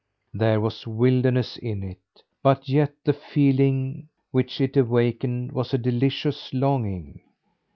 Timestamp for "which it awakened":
4.31-5.51